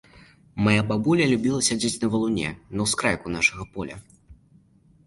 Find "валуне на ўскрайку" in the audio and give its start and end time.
2.15-3.27